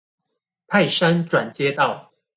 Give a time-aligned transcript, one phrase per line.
[0.65, 2.11] 泰山轉接道